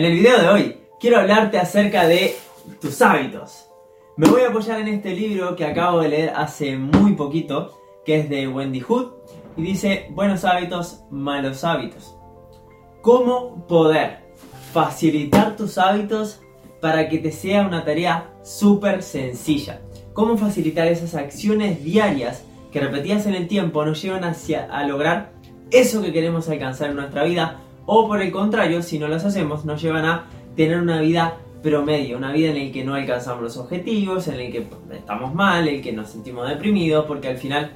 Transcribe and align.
En 0.00 0.06
el 0.06 0.12
video 0.14 0.40
de 0.40 0.48
hoy 0.48 0.76
quiero 0.98 1.18
hablarte 1.18 1.58
acerca 1.58 2.06
de 2.06 2.34
tus 2.80 3.02
hábitos. 3.02 3.66
Me 4.16 4.30
voy 4.30 4.40
a 4.40 4.48
apoyar 4.48 4.80
en 4.80 4.88
este 4.88 5.14
libro 5.14 5.54
que 5.54 5.66
acabo 5.66 6.00
de 6.00 6.08
leer 6.08 6.32
hace 6.34 6.74
muy 6.78 7.12
poquito, 7.12 7.78
que 8.06 8.20
es 8.20 8.30
de 8.30 8.48
Wendy 8.48 8.80
Hood, 8.80 9.08
y 9.58 9.62
dice 9.62 10.06
Buenos 10.12 10.46
hábitos, 10.46 11.02
malos 11.10 11.64
hábitos. 11.64 12.16
¿Cómo 13.02 13.66
poder 13.66 14.20
facilitar 14.72 15.54
tus 15.54 15.76
hábitos 15.76 16.40
para 16.80 17.10
que 17.10 17.18
te 17.18 17.30
sea 17.30 17.66
una 17.66 17.84
tarea 17.84 18.32
súper 18.42 19.02
sencilla? 19.02 19.82
¿Cómo 20.14 20.38
facilitar 20.38 20.86
esas 20.86 21.14
acciones 21.14 21.84
diarias 21.84 22.42
que 22.72 22.80
repetidas 22.80 23.26
en 23.26 23.34
el 23.34 23.48
tiempo 23.48 23.84
nos 23.84 24.00
llevan 24.00 24.24
hacia 24.24 24.64
a 24.64 24.82
lograr 24.86 25.32
eso 25.70 26.00
que 26.00 26.10
queremos 26.10 26.48
alcanzar 26.48 26.88
en 26.88 26.96
nuestra 26.96 27.24
vida 27.24 27.60
o 27.92 28.06
por 28.06 28.22
el 28.22 28.30
contrario, 28.30 28.84
si 28.84 29.00
no 29.00 29.08
las 29.08 29.24
hacemos, 29.24 29.64
nos 29.64 29.82
llevan 29.82 30.04
a 30.04 30.26
tener 30.54 30.78
una 30.78 31.00
vida 31.00 31.38
promedio, 31.60 32.18
una 32.18 32.30
vida 32.30 32.50
en 32.50 32.64
la 32.64 32.72
que 32.72 32.84
no 32.84 32.94
alcanzamos 32.94 33.42
los 33.42 33.56
objetivos, 33.56 34.28
en 34.28 34.36
la 34.36 34.48
que 34.48 34.64
estamos 34.92 35.34
mal, 35.34 35.66
en 35.66 35.78
la 35.78 35.82
que 35.82 35.92
nos 35.92 36.10
sentimos 36.10 36.48
deprimidos, 36.48 37.06
porque 37.06 37.26
al 37.26 37.36
final 37.36 37.72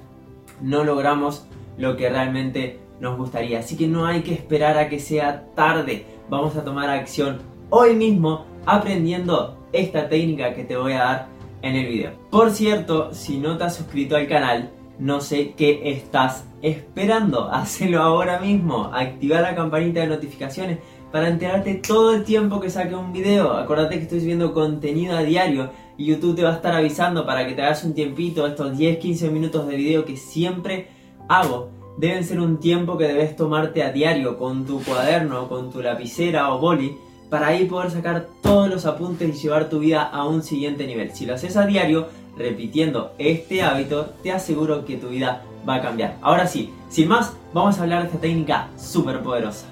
no 0.62 0.84
logramos 0.84 1.48
lo 1.78 1.96
que 1.96 2.08
realmente 2.08 2.78
nos 3.00 3.18
gustaría. 3.18 3.58
Así 3.58 3.76
que 3.76 3.88
no 3.88 4.06
hay 4.06 4.22
que 4.22 4.34
esperar 4.34 4.78
a 4.78 4.88
que 4.88 5.00
sea 5.00 5.46
tarde. 5.56 6.06
Vamos 6.30 6.54
a 6.54 6.64
tomar 6.64 6.90
acción 6.90 7.40
hoy 7.70 7.96
mismo 7.96 8.44
aprendiendo 8.66 9.58
esta 9.72 10.08
técnica 10.08 10.54
que 10.54 10.62
te 10.62 10.76
voy 10.76 10.92
a 10.92 10.98
dar 10.98 11.26
en 11.62 11.74
el 11.74 11.88
video. 11.88 12.12
Por 12.30 12.52
cierto, 12.52 13.12
si 13.12 13.38
no 13.38 13.58
te 13.58 13.64
has 13.64 13.74
suscrito 13.74 14.14
al 14.14 14.28
canal, 14.28 14.70
no 14.98 15.20
sé 15.20 15.54
qué 15.56 15.80
estás 15.84 16.44
esperando. 16.62 17.48
Hacelo 17.52 18.02
ahora 18.02 18.40
mismo. 18.40 18.90
Activa 18.92 19.40
la 19.40 19.54
campanita 19.54 20.00
de 20.00 20.08
notificaciones 20.08 20.78
para 21.12 21.28
enterarte 21.28 21.74
todo 21.74 22.14
el 22.14 22.24
tiempo 22.24 22.60
que 22.60 22.70
saque 22.70 22.94
un 22.94 23.12
video. 23.12 23.52
Acordate 23.52 23.96
que 23.96 24.02
estoy 24.02 24.20
subiendo 24.20 24.52
contenido 24.52 25.16
a 25.16 25.22
diario 25.22 25.70
y 25.96 26.06
YouTube 26.06 26.36
te 26.36 26.42
va 26.42 26.50
a 26.50 26.54
estar 26.54 26.74
avisando 26.74 27.24
para 27.24 27.46
que 27.46 27.54
te 27.54 27.62
hagas 27.62 27.84
un 27.84 27.94
tiempito, 27.94 28.46
estos 28.46 28.76
10-15 28.76 29.30
minutos 29.30 29.68
de 29.68 29.76
video 29.76 30.04
que 30.04 30.16
siempre 30.16 30.88
hago. 31.28 31.70
Deben 31.98 32.24
ser 32.24 32.40
un 32.40 32.58
tiempo 32.58 32.98
que 32.98 33.06
debes 33.06 33.36
tomarte 33.36 33.84
a 33.84 33.92
diario 33.92 34.36
con 34.36 34.66
tu 34.66 34.82
cuaderno, 34.82 35.48
con 35.48 35.70
tu 35.70 35.80
lapicera 35.80 36.52
o 36.52 36.58
boli, 36.58 36.96
para 37.30 37.48
ahí 37.48 37.66
poder 37.66 37.92
sacar 37.92 38.28
todos 38.42 38.68
los 38.68 38.84
apuntes 38.84 39.28
y 39.28 39.40
llevar 39.40 39.68
tu 39.68 39.78
vida 39.78 40.02
a 40.02 40.26
un 40.26 40.42
siguiente 40.42 40.86
nivel. 40.86 41.12
Si 41.12 41.26
lo 41.26 41.34
haces 41.34 41.56
a 41.56 41.66
diario, 41.66 42.08
repitiendo 42.36 43.12
este 43.18 43.62
hábito, 43.62 44.06
te 44.22 44.32
aseguro 44.32 44.84
que 44.84 44.96
tu 44.96 45.08
vida 45.08 45.42
va 45.68 45.76
a 45.76 45.82
cambiar. 45.82 46.16
Ahora 46.20 46.46
sí, 46.46 46.72
sin 46.88 47.08
más, 47.08 47.32
vamos 47.52 47.78
a 47.78 47.82
hablar 47.82 48.02
de 48.02 48.08
esta 48.08 48.20
técnica 48.20 48.68
súper 48.76 49.20
poderosa. 49.20 49.66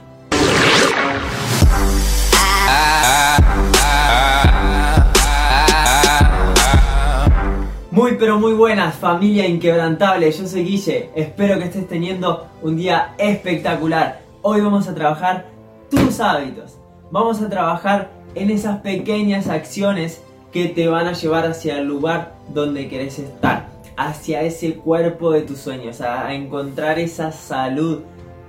Muy 7.91 8.17
pero 8.19 8.39
muy 8.39 8.55
buenas 8.55 8.95
familia 8.95 9.47
inquebrantable, 9.47 10.33
yo 10.33 10.47
soy 10.47 10.65
Guille, 10.65 11.11
espero 11.15 11.59
que 11.59 11.65
estés 11.65 11.87
teniendo 11.87 12.47
un 12.63 12.77
día 12.77 13.15
espectacular. 13.19 14.23
Hoy 14.41 14.63
vamos 14.63 14.89
a 14.89 14.95
trabajar 14.95 15.47
tus 15.91 16.19
hábitos, 16.19 16.79
vamos 17.11 17.43
a 17.43 17.51
trabajar 17.51 18.11
en 18.35 18.51
esas 18.51 18.81
pequeñas 18.81 19.47
acciones 19.49 20.23
que 20.53 20.69
te 20.69 20.87
van 20.87 21.07
a 21.07 21.15
llevar 21.15 21.47
hacia 21.47 21.79
el 21.79 21.89
lugar 21.89 22.35
donde 22.53 22.89
querés 22.89 23.19
estar, 23.19 23.71
hacia 23.97 24.43
ese 24.43 24.75
cuerpo 24.75 25.33
de 25.33 25.43
tus 25.43 25.59
sueños, 25.59 26.01
a 26.03 26.33
encontrar 26.35 26.99
esa 26.99 27.33
salud 27.33 28.03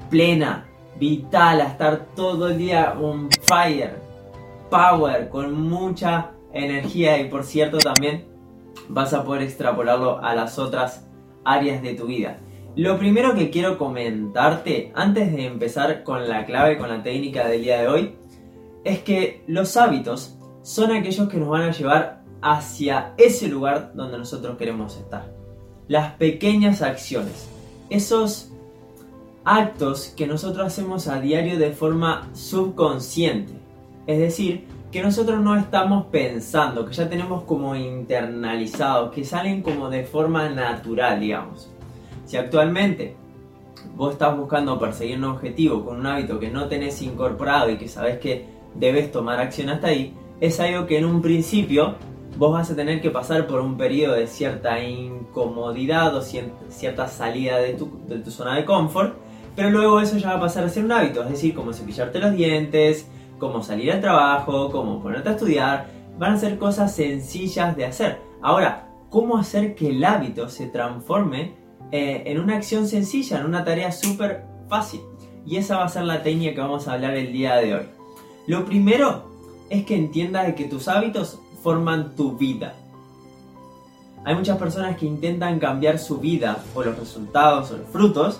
plena, 0.10 0.66
vital, 1.00 1.62
a 1.62 1.68
estar 1.70 2.08
todo 2.16 2.50
el 2.50 2.58
día 2.58 2.96
on 3.02 3.30
fire, 3.44 3.96
power, 4.70 5.30
con 5.30 5.60
mucha 5.70 6.32
energía 6.52 7.20
y 7.20 7.30
por 7.30 7.44
cierto 7.44 7.78
también 7.78 8.26
vas 8.90 9.14
a 9.14 9.24
poder 9.24 9.44
extrapolarlo 9.44 10.20
a 10.24 10.36
las 10.36 10.60
otras 10.60 11.08
áreas 11.46 11.82
de 11.82 11.94
tu 11.94 12.06
vida. 12.06 12.38
Lo 12.76 12.98
primero 12.98 13.36
que 13.36 13.50
quiero 13.50 13.78
comentarte 13.78 14.92
antes 14.96 15.32
de 15.32 15.46
empezar 15.46 16.04
con 16.04 16.28
la 16.28 16.46
clave, 16.46 16.78
con 16.78 16.90
la 16.90 17.04
técnica 17.04 17.48
del 17.48 17.62
día 17.62 17.82
de 17.82 17.88
hoy, 17.88 18.16
es 18.84 19.00
que 19.00 19.44
los 19.48 19.78
hábitos 19.78 20.38
son 20.64 20.92
aquellos 20.92 21.30
que 21.30 21.38
nos 21.38 21.50
van 21.50 21.64
a 21.64 21.72
llevar 21.72 22.24
hacia 22.42 23.14
ese 23.18 23.48
lugar 23.48 23.92
donde 23.94 24.18
nosotros 24.18 24.58
queremos 24.58 24.98
estar. 24.98 25.32
Las 25.88 26.14
pequeñas 26.14 26.82
acciones, 26.82 27.48
esos 27.90 28.50
actos 29.44 30.14
que 30.16 30.26
nosotros 30.26 30.66
hacemos 30.66 31.08
a 31.08 31.20
diario 31.20 31.60
de 31.60 31.72
forma 31.72 32.30
subconsciente. 32.34 33.54
Es 34.08 34.18
decir, 34.18 34.66
que 34.92 35.02
nosotros 35.02 35.42
no 35.42 35.56
estamos 35.58 36.06
pensando, 36.06 36.86
que 36.86 36.94
ya 36.94 37.10
tenemos 37.10 37.44
como 37.44 37.76
internalizados, 37.76 39.12
que 39.12 39.26
salen 39.26 39.62
como 39.62 39.90
de 39.90 40.06
forma 40.06 40.50
natural, 40.50 41.20
digamos. 41.20 41.70
Si 42.26 42.38
actualmente 42.38 43.16
vos 43.96 44.14
estás 44.14 44.38
buscando 44.38 44.80
perseguir 44.80 45.18
un 45.18 45.26
objetivo 45.26 45.84
con 45.84 46.00
un 46.00 46.06
hábito 46.06 46.40
que 46.40 46.50
no 46.50 46.68
tenés 46.68 47.02
incorporado 47.02 47.70
y 47.70 47.78
que 47.78 47.88
sabes 47.90 48.20
que 48.20 48.46
debes 48.76 49.12
tomar 49.12 49.40
acción 49.40 49.70
hasta 49.70 49.88
ahí, 49.88 50.16
es 50.44 50.60
algo 50.60 50.86
que 50.88 50.98
en 50.98 51.06
un 51.06 51.22
principio 51.22 51.96
vos 52.38 52.52
vas 52.52 52.70
a 52.70 52.76
tener 52.76 53.00
que 53.00 53.10
pasar 53.10 53.48
por 53.48 53.62
un 53.62 53.78
periodo 53.78 54.16
de 54.16 54.28
cierta 54.28 54.84
incomodidad 54.84 56.14
o 56.18 56.22
cierta 56.22 57.08
salida 57.08 57.60
de 57.60 57.76
tu, 57.76 58.30
zona 58.30 58.56
de 58.56 58.66
confort, 58.66 59.16
pero 59.56 59.70
luego 59.70 60.02
eso 60.02 60.18
ya 60.18 60.32
va 60.32 60.36
a 60.36 60.40
pasar 60.42 60.66
a 60.66 60.70
ser 60.70 60.84
un 60.84 60.92
hábito, 60.92 61.24
es 61.24 61.30
decir, 61.30 61.56
como 61.56 61.72
cepillarte 61.72 62.20
los 62.20 62.34
dientes, 62.34 63.08
como 63.40 63.64
salir 63.64 63.94
al 63.94 64.02
trabajo, 64.02 64.70
como 64.70 65.02
ponerte 65.02 65.30
a 65.30 65.32
estudiar, 65.32 65.88
van 66.20 66.34
a 66.34 66.38
ser 66.38 66.58
cosas 66.58 66.94
sencillas 66.94 67.78
de 67.78 67.86
hacer. 67.86 68.20
Ahora, 68.42 68.90
¿cómo 69.10 69.38
hacer 69.38 69.76
que 69.76 69.92
el 69.92 70.04
hábito 70.04 70.50
se 70.50 70.68
transforme 70.68 71.54
eh, 71.94 72.24
en 72.26 72.42
una 72.42 72.58
acción 72.58 72.86
sencilla, 72.90 73.40
en 73.40 73.46
una 73.46 73.64
tarea 73.64 73.94
súper 73.94 74.44
fácil? 74.68 75.00
Y 75.46 75.56
esa 75.56 75.78
va 75.78 75.86
a 75.86 75.90
ser 75.90 76.04
la 76.04 76.22
técnica 76.22 76.56
que 76.56 76.60
vamos 76.60 76.90
a 76.90 76.96
hablar 76.96 77.16
el 77.16 77.32
día 77.32 77.56
de 77.56 77.76
hoy. 77.76 77.86
Lo 78.46 78.66
primero 78.66 79.32
es 79.74 79.86
que 79.86 79.96
entiendas 79.96 80.54
que 80.54 80.66
tus 80.66 80.88
hábitos 80.88 81.40
forman 81.64 82.16
tu 82.16 82.38
vida. 82.38 82.76
Hay 84.24 84.36
muchas 84.36 84.58
personas 84.58 84.98
que 84.98 85.06
intentan 85.06 85.60
cambiar 85.60 85.98
su 85.98 86.20
vida 86.20 86.60
o 86.76 86.84
los 86.84 86.98
resultados 86.98 87.72
o 87.72 87.78
los 87.78 87.88
frutos 87.90 88.40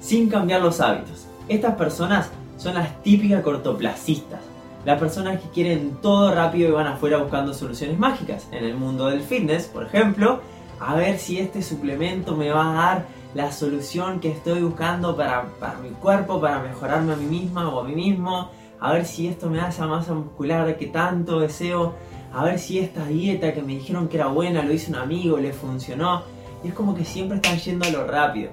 sin 0.00 0.28
cambiar 0.28 0.62
los 0.62 0.80
hábitos. 0.80 1.26
Estas 1.48 1.74
personas 1.74 2.30
son 2.58 2.74
las 2.74 3.02
típicas 3.02 3.42
cortoplacistas. 3.42 4.40
Las 4.84 5.00
personas 5.00 5.40
que 5.40 5.48
quieren 5.48 5.98
todo 6.00 6.32
rápido 6.32 6.68
y 6.68 6.72
van 6.72 6.86
afuera 6.86 7.18
buscando 7.18 7.52
soluciones 7.52 7.98
mágicas. 7.98 8.46
En 8.52 8.64
el 8.64 8.76
mundo 8.76 9.08
del 9.08 9.22
fitness, 9.22 9.64
por 9.64 9.84
ejemplo, 9.84 10.40
a 10.78 10.94
ver 10.94 11.18
si 11.18 11.40
este 11.40 11.60
suplemento 11.60 12.36
me 12.36 12.50
va 12.50 12.70
a 12.70 12.74
dar 12.74 13.06
la 13.34 13.50
solución 13.50 14.20
que 14.20 14.30
estoy 14.30 14.62
buscando 14.62 15.16
para, 15.16 15.46
para 15.58 15.78
mi 15.78 15.90
cuerpo, 15.90 16.40
para 16.40 16.60
mejorarme 16.60 17.14
a 17.14 17.16
mí 17.16 17.26
misma 17.26 17.68
o 17.68 17.80
a 17.80 17.84
mí 17.84 17.94
mismo 17.94 18.50
a 18.80 18.92
ver 18.92 19.06
si 19.06 19.26
esto 19.26 19.48
me 19.48 19.58
da 19.58 19.68
esa 19.68 19.86
masa 19.86 20.12
muscular 20.14 20.76
que 20.76 20.86
tanto 20.86 21.40
deseo, 21.40 21.94
a 22.32 22.44
ver 22.44 22.58
si 22.58 22.78
esta 22.78 23.06
dieta 23.06 23.54
que 23.54 23.62
me 23.62 23.74
dijeron 23.74 24.08
que 24.08 24.16
era 24.18 24.26
buena 24.26 24.62
lo 24.62 24.72
hizo 24.72 24.90
un 24.90 24.98
amigo, 24.98 25.38
le 25.38 25.52
funcionó. 25.52 26.22
Y 26.62 26.68
es 26.68 26.74
como 26.74 26.94
que 26.94 27.04
siempre 27.04 27.36
están 27.36 27.58
yendo 27.58 27.86
a 27.86 27.90
lo 27.90 28.06
rápido. 28.06 28.50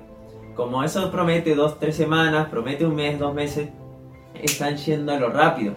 Como 0.56 0.83
eso 0.83 1.12
promete 1.12 1.56
dos, 1.56 1.79
tres 1.79 1.95
semanas, 1.95 2.47
promete 2.50 2.85
un 2.85 2.95
mes, 2.95 3.19
dos 3.19 3.33
meses, 3.33 3.69
están 4.35 4.78
yendo 4.78 5.12
a 5.12 5.17
lo 5.17 5.29
rápido. 5.29 5.73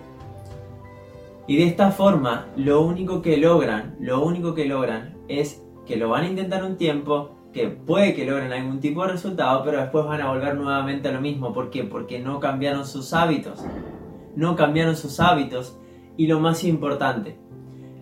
Y 1.49 1.57
de 1.57 1.65
esta 1.65 1.91
forma, 1.91 2.47
lo 2.57 2.83
único 2.83 3.23
que 3.23 3.37
logran, 3.37 3.97
lo 4.01 4.25
único 4.25 4.55
que 4.55 4.67
logran 4.67 5.17
es 5.29 5.63
que 5.87 5.97
lo 5.97 6.11
van 6.11 6.25
a 6.25 6.29
intentar 6.29 6.65
un 6.65 6.77
tiempo, 6.77 7.31
que 7.53 7.69
puede 7.69 8.15
que 8.15 8.27
logren 8.27 8.53
algún 8.53 8.81
tipo 8.81 9.03
de 9.03 9.13
resultado, 9.13 9.63
pero 9.65 9.81
después 9.81 10.05
van 10.05 10.21
a 10.21 10.29
volver 10.29 10.57
nuevamente 10.57 11.09
a 11.09 11.13
lo 11.13 11.21
mismo. 11.21 11.53
¿Por 11.53 11.71
qué? 11.71 11.85
Porque 11.85 12.19
no 12.19 12.39
cambiaron 12.39 12.87
sus 12.87 13.13
hábitos 13.15 13.65
no 14.37 14.55
cambiaron 14.55 14.97
sus 14.97 15.19
hábitos 15.19 15.77
y 16.17 16.27
lo 16.29 16.39
más 16.39 16.63
importante, 16.63 17.37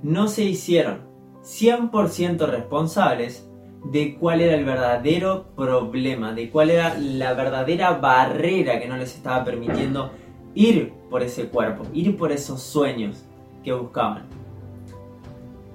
no 0.03 0.29
se 0.29 0.45
hicieron 0.45 1.01
100% 1.43 2.47
responsables 2.47 3.49
de 3.91 4.17
cuál 4.17 4.41
era 4.41 4.55
el 4.55 4.65
verdadero 4.65 5.47
problema, 5.57 6.33
de 6.33 6.51
cuál 6.51 6.71
era 6.71 6.97
la 6.99 7.35
verdadera 7.35 7.93
barrera 7.93 8.81
que 8.81 8.89
no 8.89 8.97
les 8.97 9.15
estaba 9.15 9.45
permitiendo 9.45 10.11
ir 10.55 10.93
por 11.11 11.23
ese 11.23 11.49
cuerpo, 11.49 11.85
ir 11.93 12.17
por 12.17 12.33
esos 12.33 12.63
sueños 12.63 13.25
que 13.63 13.73
buscaban. 13.73 14.25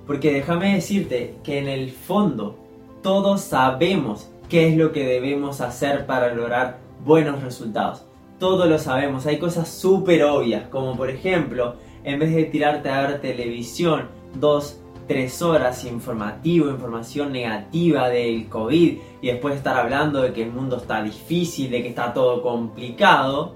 Porque 0.07 0.33
déjame 0.33 0.73
decirte 0.73 1.35
que 1.43 1.59
en 1.59 1.67
el 1.67 1.91
fondo 1.91 2.57
todos 3.03 3.41
sabemos 3.41 4.29
qué 4.49 4.69
es 4.69 4.77
lo 4.77 4.91
que 4.91 5.05
debemos 5.05 5.61
hacer 5.61 6.07
para 6.07 6.33
lograr 6.33 6.79
buenos 7.05 7.43
resultados 7.43 8.05
todo 8.39 8.65
lo 8.65 8.79
sabemos. 8.79 9.25
Hay 9.25 9.37
cosas 9.37 9.67
súper 9.67 10.23
obvias, 10.23 10.67
como 10.69 10.95
por 10.95 11.09
ejemplo, 11.09 11.75
en 12.03 12.19
vez 12.19 12.33
de 12.33 12.45
tirarte 12.45 12.89
a 12.89 13.01
ver 13.01 13.21
televisión 13.21 14.07
dos, 14.33 14.79
tres 15.07 15.41
horas 15.41 15.83
informativo, 15.85 16.69
información 16.69 17.31
negativa 17.31 18.09
del 18.09 18.47
COVID 18.47 18.97
y 19.21 19.27
después 19.27 19.55
estar 19.55 19.77
hablando 19.77 20.21
de 20.21 20.33
que 20.33 20.43
el 20.43 20.51
mundo 20.51 20.77
está 20.77 21.03
difícil, 21.03 21.69
de 21.71 21.81
que 21.81 21.89
está 21.89 22.13
todo 22.13 22.41
complicado, 22.41 23.55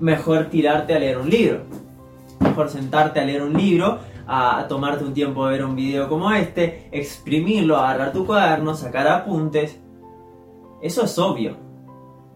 mejor 0.00 0.46
tirarte 0.46 0.94
a 0.94 0.98
leer 0.98 1.18
un 1.18 1.28
libro. 1.28 1.62
mejor 2.40 2.68
sentarte 2.68 3.18
a 3.18 3.24
leer 3.24 3.42
un 3.42 3.54
libro, 3.54 3.98
a, 4.26 4.66
tomarte 4.68 5.04
un 5.04 5.12
tiempo 5.12 5.46
de 5.46 5.52
ver 5.52 5.64
un 5.64 5.74
video 5.74 6.08
como 6.08 6.30
este, 6.30 6.88
exprimirlo, 6.92 7.76
agarrar 7.76 8.12
tu 8.12 8.24
cuaderno, 8.26 8.74
sacar 8.74 9.08
apuntes. 9.08 9.80
Eso 10.80 11.04
es 11.04 11.18
obvio. 11.18 11.67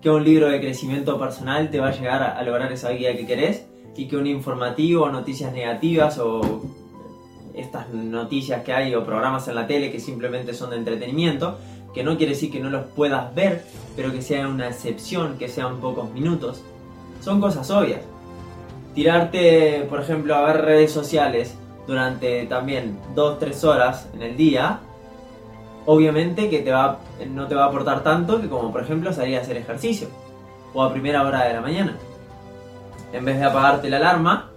Que 0.02 0.10
un 0.10 0.24
libro 0.24 0.48
de 0.48 0.60
crecimiento 0.60 1.18
personal 1.18 1.70
te 1.70 1.78
va 1.78 1.88
a 1.88 1.92
llegar 1.92 2.22
a, 2.22 2.42
lograr 2.42 2.72
esa 2.72 2.90
vida 2.90 3.14
que 3.14 3.24
querés 3.24 3.66
y 3.96 4.08
que 4.08 4.16
un 4.16 4.26
informativo, 4.26 5.08
noticias 5.08 5.52
negativas 5.52 6.18
o 6.18 6.62
estas 7.54 7.88
noticias 7.90 8.64
que 8.64 8.72
hay 8.72 8.94
o 8.94 9.04
programas 9.04 9.46
en 9.48 9.54
la 9.54 9.66
tele 9.66 9.92
que 9.92 10.00
simplemente 10.00 10.54
son 10.54 10.70
de 10.70 10.76
entretenimiento, 10.76 11.58
que 11.94 12.02
no 12.02 12.16
quiere 12.16 12.32
decir 12.32 12.50
que 12.50 12.58
no 12.58 12.68
los 12.68 12.86
puedas 12.86 13.34
ver, 13.34 13.64
pero 13.94 14.10
que 14.10 14.22
sea 14.22 14.48
una 14.48 14.68
excepción, 14.68 15.38
que 15.38 15.48
sean 15.48 15.80
pocos 15.80 16.10
minutos. 16.12 16.62
Son 17.20 17.40
cosas 17.40 17.70
obvias. 17.70 18.00
Tirarte, 18.94 19.86
por 19.88 20.00
ejemplo, 20.00 20.34
a 20.34 20.52
ver 20.52 20.64
redes 20.64 20.90
sociales 20.90 21.54
durante 21.86 22.46
también 22.46 22.98
2-3 23.14 23.64
horas 23.64 24.08
en 24.14 24.22
el 24.22 24.36
día, 24.36 24.80
obviamente 25.86 26.48
que 26.48 26.60
te 26.60 26.70
va, 26.70 26.98
no 27.28 27.46
te 27.46 27.54
va 27.54 27.64
a 27.64 27.66
aportar 27.68 28.02
tanto 28.02 28.40
que 28.40 28.48
como 28.48 28.72
por 28.72 28.82
ejemplo 28.82 29.12
salir 29.12 29.38
a 29.38 29.40
hacer 29.40 29.56
ejercicio 29.56 30.08
o 30.74 30.82
a 30.82 30.92
primera 30.92 31.22
hora 31.22 31.44
de 31.44 31.54
la 31.54 31.60
mañana. 31.60 31.96
En 33.12 33.24
vez 33.24 33.38
de 33.38 33.44
apagarte 33.44 33.90
la 33.90 33.98
alarma 33.98 34.50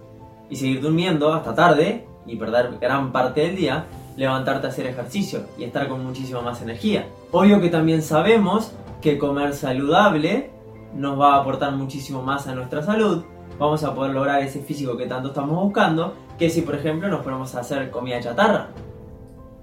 y 0.50 0.56
seguir 0.56 0.82
durmiendo 0.82 1.34
hasta 1.34 1.54
tarde 1.54 2.08
y 2.26 2.36
perder 2.36 2.78
gran 2.80 3.12
parte 3.12 3.42
del 3.42 3.56
día, 3.56 3.86
levantarte 4.16 4.68
a 4.68 4.70
hacer 4.70 4.88
ejercicio 4.88 5.42
y 5.58 5.64
estar 5.66 5.88
con 5.88 6.06
muchísima 6.06 6.42
más 6.42 6.62
energía. 6.62 7.08
Obvio 7.32 7.60
que 7.60 7.70
también 7.70 8.02
sabemos 8.02 8.72
que 9.02 9.18
comer 9.18 9.54
saludable 9.54 10.52
nos 10.94 11.20
va 11.20 11.36
a 11.36 11.42
aportar 11.42 11.74
muchísimo 11.74 12.22
más 12.22 12.48
a 12.48 12.56
nuestra 12.56 12.82
salud, 12.82 13.24
vamos 13.60 13.84
a 13.84 13.94
poder 13.94 14.14
lograr 14.14 14.42
ese 14.42 14.62
físico 14.62 14.96
que 14.96 15.06
tanto 15.06 15.30
estamos 15.30 15.62
buscando, 15.62 16.14
que 16.40 16.50
si 16.50 16.62
por 16.62 16.76
ejemplo 16.76 17.10
nos 17.10 17.22
ponemos 17.22 17.54
a 17.56 17.60
hacer 17.60 17.92
comida 17.92 18.22
chatarra. 18.22 18.70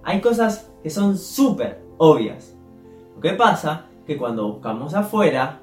Hay 0.05 0.21
cosas 0.21 0.71
que 0.83 0.91
son 0.91 1.17
súper 1.17 1.83
obvias. 1.99 2.57
Lo 3.15 3.21
que 3.21 3.35
pasa 3.35 3.87
que 4.07 4.17
cuando 4.17 4.53
buscamos 4.53 4.95
afuera, 4.95 5.61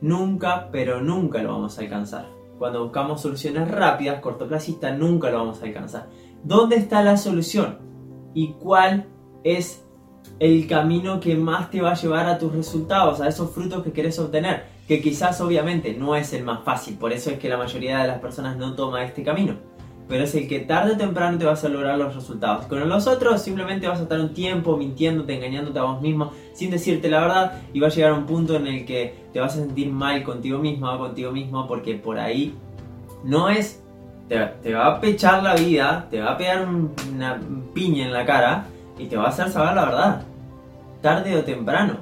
nunca, 0.00 0.68
pero 0.72 1.00
nunca 1.00 1.42
lo 1.42 1.52
vamos 1.52 1.78
a 1.78 1.82
alcanzar. 1.82 2.26
Cuando 2.58 2.84
buscamos 2.84 3.20
soluciones 3.20 3.70
rápidas, 3.70 4.20
cortoplacistas, 4.20 4.98
nunca 4.98 5.30
lo 5.30 5.38
vamos 5.38 5.60
a 5.60 5.66
alcanzar. 5.66 6.08
¿Dónde 6.42 6.76
está 6.76 7.02
la 7.02 7.16
solución? 7.16 7.78
¿Y 8.32 8.52
cuál 8.54 9.06
es 9.42 9.84
el 10.38 10.66
camino 10.66 11.20
que 11.20 11.34
más 11.34 11.70
te 11.70 11.82
va 11.82 11.92
a 11.92 11.94
llevar 11.94 12.26
a 12.26 12.38
tus 12.38 12.54
resultados, 12.54 13.20
a 13.20 13.28
esos 13.28 13.50
frutos 13.50 13.82
que 13.82 13.92
quieres 13.92 14.18
obtener? 14.18 14.64
Que 14.88 15.02
quizás 15.02 15.40
obviamente 15.40 15.94
no 15.94 16.16
es 16.16 16.32
el 16.32 16.44
más 16.44 16.64
fácil, 16.64 16.96
por 16.96 17.12
eso 17.12 17.30
es 17.30 17.38
que 17.38 17.48
la 17.48 17.58
mayoría 17.58 17.98
de 17.98 18.08
las 18.08 18.18
personas 18.18 18.56
no 18.56 18.74
toma 18.74 19.04
este 19.04 19.22
camino. 19.22 19.56
Pero 20.08 20.24
es 20.24 20.34
el 20.34 20.48
que 20.48 20.60
tarde 20.60 20.92
o 20.92 20.96
temprano 20.96 21.38
te 21.38 21.46
vas 21.46 21.64
a 21.64 21.68
lograr 21.68 21.96
los 21.98 22.14
resultados. 22.14 22.66
Con 22.66 22.86
los 22.88 23.06
otros 23.06 23.40
simplemente 23.40 23.88
vas 23.88 24.00
a 24.00 24.02
estar 24.02 24.20
un 24.20 24.34
tiempo 24.34 24.76
mintiéndote, 24.76 25.34
engañándote 25.34 25.78
a 25.78 25.82
vos 25.82 26.02
mismo, 26.02 26.30
sin 26.52 26.70
decirte 26.70 27.08
la 27.08 27.20
verdad, 27.20 27.62
y 27.72 27.80
va 27.80 27.86
a 27.86 27.90
llegar 27.90 28.12
a 28.12 28.14
un 28.14 28.26
punto 28.26 28.56
en 28.56 28.66
el 28.66 28.84
que 28.84 29.14
te 29.32 29.40
vas 29.40 29.54
a 29.54 29.60
sentir 29.60 29.90
mal 29.90 30.22
contigo 30.22 30.58
mismo 30.58 30.90
o 30.90 30.98
contigo 30.98 31.32
mismo, 31.32 31.66
porque 31.66 31.94
por 31.94 32.18
ahí 32.18 32.54
no 33.24 33.48
es 33.48 33.82
te, 34.28 34.74
va 34.74 34.86
a 34.86 35.00
pechar 35.00 35.42
la 35.42 35.54
vida, 35.54 36.06
te 36.10 36.20
va 36.20 36.32
a 36.32 36.38
pegar 36.38 36.66
una 36.66 37.40
piña 37.72 38.06
en 38.06 38.12
la 38.12 38.24
cara 38.24 38.66
y 38.98 39.06
te 39.06 39.16
va 39.16 39.24
a 39.24 39.28
hacer 39.28 39.50
saber 39.50 39.74
la 39.74 39.84
verdad. 39.84 40.22
Tarde 41.02 41.36
o 41.36 41.44
temprano. 41.44 41.96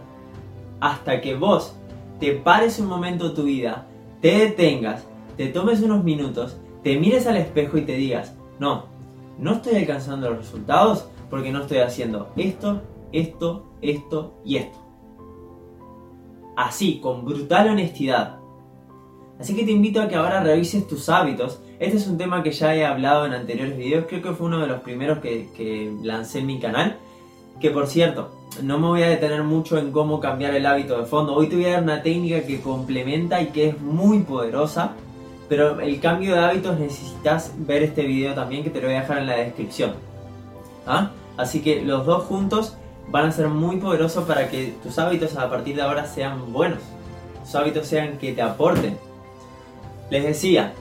Hasta 0.80 1.20
que 1.20 1.34
vos 1.34 1.76
te 2.20 2.32
pares 2.32 2.78
un 2.78 2.86
momento 2.86 3.28
de 3.28 3.34
tu 3.34 3.44
vida, 3.44 3.86
te 4.20 4.38
detengas, 4.38 5.06
te 5.36 5.48
tomes 5.48 5.80
unos 5.82 6.04
minutos, 6.04 6.56
te 6.82 6.98
mires 6.98 7.26
al 7.26 7.36
espejo 7.36 7.78
y 7.78 7.82
te 7.82 7.94
digas, 7.94 8.34
no, 8.58 8.86
no 9.38 9.54
estoy 9.54 9.76
alcanzando 9.76 10.30
los 10.30 10.38
resultados 10.38 11.08
porque 11.30 11.52
no 11.52 11.62
estoy 11.62 11.78
haciendo 11.78 12.32
esto, 12.36 12.82
esto, 13.12 13.72
esto 13.80 14.34
y 14.44 14.56
esto. 14.56 14.78
Así, 16.56 17.00
con 17.00 17.24
brutal 17.24 17.70
honestidad. 17.70 18.38
Así 19.38 19.56
que 19.56 19.64
te 19.64 19.72
invito 19.72 20.00
a 20.00 20.08
que 20.08 20.16
ahora 20.16 20.42
revises 20.42 20.86
tus 20.86 21.08
hábitos 21.08 21.62
este 21.82 21.96
es 21.96 22.06
un 22.06 22.16
tema 22.16 22.44
que 22.44 22.52
ya 22.52 22.76
he 22.76 22.86
hablado 22.86 23.26
en 23.26 23.32
anteriores 23.32 23.76
videos, 23.76 24.04
creo 24.08 24.22
que 24.22 24.30
fue 24.34 24.46
uno 24.46 24.60
de 24.60 24.68
los 24.68 24.82
primeros 24.82 25.18
que, 25.18 25.92
lancé 26.00 26.38
en 26.38 26.46
mi 26.46 26.60
canal. 26.60 26.98
Que 27.58 27.70
por 27.70 27.88
cierto, 27.88 28.30
no 28.62 28.78
me 28.78 28.86
voy 28.86 29.02
a 29.02 29.08
detener 29.08 29.42
mucho 29.42 29.76
en 29.78 29.90
cómo 29.90 30.20
cambiar 30.20 30.54
el 30.54 30.64
hábito 30.64 30.96
de 30.96 31.06
fondo. 31.06 31.34
Hoy 31.34 31.48
te 31.48 31.56
voy 31.56 31.64
a 31.64 31.72
dar 31.72 31.82
una 31.82 32.00
técnica 32.04 32.46
que 32.46 32.60
complementa 32.60 33.42
y 33.42 33.46
que 33.48 33.70
es 33.70 33.80
muy 33.80 34.20
poderosa. 34.20 34.94
Pero 35.52 35.80
el 35.80 36.00
cambio 36.00 36.34
de 36.34 36.40
hábitos 36.40 36.78
necesitas 36.78 37.52
ver 37.58 37.82
este 37.82 38.04
video 38.04 38.32
también 38.32 38.64
que 38.64 38.70
te 38.70 38.80
lo 38.80 38.86
voy 38.86 38.96
a 38.96 39.00
dejar 39.00 39.18
en 39.18 39.26
la 39.26 39.36
descripción. 39.36 39.92
¿Ah? 40.86 41.10
Así 41.36 41.60
que 41.60 41.82
los 41.82 42.06
dos 42.06 42.24
juntos 42.24 42.78
van 43.10 43.26
a 43.26 43.32
ser 43.32 43.48
muy 43.48 43.76
poderosos 43.76 44.24
para 44.24 44.48
que 44.48 44.72
tus 44.82 44.98
hábitos 44.98 45.36
a 45.36 45.50
partir 45.50 45.76
de 45.76 45.82
ahora 45.82 46.06
sean 46.06 46.54
buenos. 46.54 46.78
Tus 47.42 47.54
hábitos 47.54 47.86
sean 47.86 48.16
que 48.16 48.32
te 48.32 48.40
aporten. 48.40 48.96
Les 50.08 50.24
decía, 50.24 50.72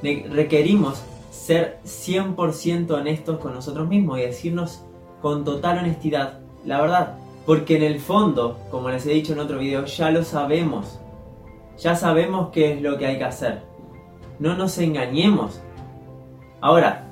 requerimos 0.00 1.02
ser 1.32 1.80
100% 1.84 2.92
honestos 2.92 3.40
con 3.40 3.52
nosotros 3.52 3.88
mismos 3.88 4.20
y 4.20 4.22
decirnos 4.22 4.84
con 5.22 5.44
total 5.44 5.78
honestidad 5.78 6.38
la 6.64 6.80
verdad. 6.80 7.14
Porque 7.46 7.78
en 7.78 7.82
el 7.82 7.98
fondo, 7.98 8.60
como 8.70 8.90
les 8.90 9.04
he 9.06 9.10
dicho 9.10 9.32
en 9.32 9.40
otro 9.40 9.58
video, 9.58 9.84
ya 9.86 10.12
lo 10.12 10.22
sabemos. 10.22 11.00
Ya 11.78 11.96
sabemos 11.96 12.50
qué 12.52 12.74
es 12.74 12.80
lo 12.80 12.96
que 12.96 13.06
hay 13.06 13.18
que 13.18 13.24
hacer. 13.24 13.73
No 14.38 14.56
nos 14.56 14.78
engañemos. 14.78 15.60
Ahora, 16.60 17.06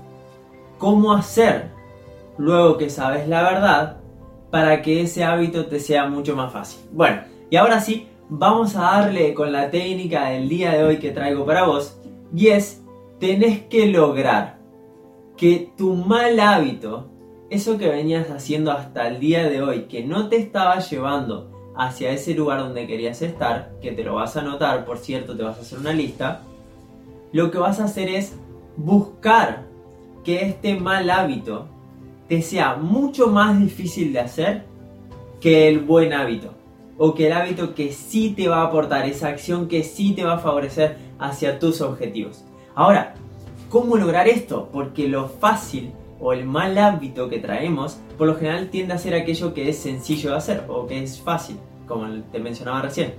¿cómo 0.78 1.12
hacer 1.12 1.70
luego 2.38 2.78
que 2.78 2.90
sabes 2.90 3.28
la 3.28 3.42
verdad 3.42 3.96
para 4.50 4.82
que 4.82 5.02
ese 5.02 5.24
hábito 5.24 5.66
te 5.66 5.80
sea 5.80 6.06
mucho 6.08 6.34
más 6.34 6.52
fácil? 6.52 6.80
Bueno, 6.92 7.22
y 7.50 7.56
ahora 7.56 7.80
sí, 7.80 8.08
vamos 8.28 8.76
a 8.76 8.82
darle 8.82 9.34
con 9.34 9.52
la 9.52 9.70
técnica 9.70 10.30
del 10.30 10.48
día 10.48 10.72
de 10.72 10.84
hoy 10.84 10.98
que 10.98 11.10
traigo 11.10 11.44
para 11.44 11.64
vos. 11.64 11.98
Y 12.34 12.48
es 12.48 12.82
tenés 13.18 13.60
que 13.60 13.86
lograr 13.86 14.58
que 15.36 15.72
tu 15.76 15.94
mal 15.94 16.40
hábito, 16.40 17.10
eso 17.50 17.78
que 17.78 17.88
venías 17.88 18.30
haciendo 18.30 18.72
hasta 18.72 19.06
el 19.06 19.20
día 19.20 19.48
de 19.48 19.62
hoy, 19.62 19.82
que 19.82 20.02
no 20.04 20.28
te 20.28 20.36
estaba 20.36 20.78
llevando 20.80 21.50
hacia 21.76 22.10
ese 22.10 22.34
lugar 22.34 22.60
donde 22.60 22.86
querías 22.86 23.22
estar, 23.22 23.72
que 23.80 23.92
te 23.92 24.02
lo 24.02 24.14
vas 24.14 24.36
a 24.36 24.40
anotar, 24.40 24.84
por 24.84 24.98
cierto, 24.98 25.36
te 25.36 25.42
vas 25.42 25.58
a 25.58 25.60
hacer 25.60 25.78
una 25.78 25.92
lista, 25.92 26.42
lo 27.32 27.50
que 27.50 27.58
vas 27.58 27.80
a 27.80 27.84
hacer 27.84 28.08
es 28.08 28.34
buscar 28.76 29.64
que 30.24 30.44
este 30.46 30.78
mal 30.78 31.10
hábito 31.10 31.66
te 32.28 32.42
sea 32.42 32.76
mucho 32.76 33.28
más 33.28 33.58
difícil 33.58 34.12
de 34.12 34.20
hacer 34.20 34.64
que 35.40 35.68
el 35.68 35.80
buen 35.80 36.12
hábito. 36.12 36.54
O 36.98 37.14
que 37.14 37.26
el 37.26 37.32
hábito 37.32 37.74
que 37.74 37.92
sí 37.92 38.34
te 38.36 38.48
va 38.48 38.58
a 38.58 38.66
aportar, 38.66 39.06
esa 39.06 39.28
acción 39.28 39.66
que 39.66 39.82
sí 39.82 40.12
te 40.12 40.24
va 40.24 40.34
a 40.34 40.38
favorecer 40.38 40.96
hacia 41.18 41.58
tus 41.58 41.80
objetivos. 41.80 42.44
Ahora, 42.74 43.14
¿cómo 43.68 43.96
lograr 43.96 44.28
esto? 44.28 44.68
Porque 44.72 45.08
lo 45.08 45.28
fácil 45.28 45.90
o 46.20 46.32
el 46.32 46.44
mal 46.44 46.78
hábito 46.78 47.28
que 47.28 47.38
traemos, 47.38 47.98
por 48.16 48.28
lo 48.28 48.36
general 48.36 48.70
tiende 48.70 48.94
a 48.94 48.98
ser 48.98 49.14
aquello 49.14 49.52
que 49.52 49.68
es 49.68 49.78
sencillo 49.78 50.30
de 50.30 50.36
hacer 50.36 50.64
o 50.68 50.86
que 50.86 51.02
es 51.02 51.20
fácil, 51.20 51.56
como 51.88 52.06
te 52.30 52.38
mencionaba 52.38 52.82
recién. 52.82 53.14